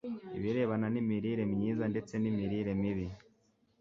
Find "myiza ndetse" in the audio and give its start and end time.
1.53-2.13